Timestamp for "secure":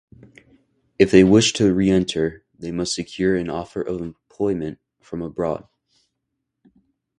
2.95-3.35